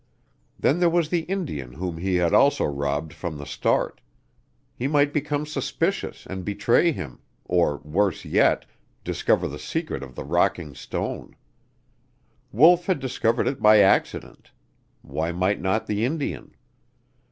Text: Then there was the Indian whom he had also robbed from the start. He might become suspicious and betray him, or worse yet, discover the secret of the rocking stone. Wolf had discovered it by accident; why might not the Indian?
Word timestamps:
Then 0.57 0.79
there 0.79 0.89
was 0.89 1.09
the 1.09 1.25
Indian 1.29 1.73
whom 1.73 1.99
he 1.99 2.15
had 2.15 2.33
also 2.33 2.65
robbed 2.65 3.13
from 3.13 3.37
the 3.37 3.45
start. 3.45 4.01
He 4.75 4.87
might 4.87 5.13
become 5.13 5.45
suspicious 5.45 6.25
and 6.25 6.43
betray 6.43 6.91
him, 6.91 7.19
or 7.45 7.77
worse 7.83 8.25
yet, 8.25 8.65
discover 9.03 9.47
the 9.47 9.59
secret 9.59 10.01
of 10.01 10.15
the 10.15 10.23
rocking 10.23 10.73
stone. 10.73 11.35
Wolf 12.51 12.87
had 12.87 12.99
discovered 12.99 13.47
it 13.47 13.61
by 13.61 13.77
accident; 13.79 14.49
why 15.03 15.31
might 15.31 15.61
not 15.61 15.85
the 15.85 16.03
Indian? 16.03 16.55